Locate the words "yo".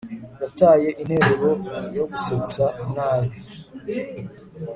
1.97-2.03